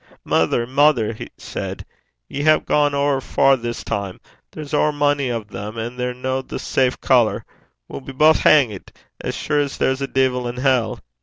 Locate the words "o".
5.29-5.43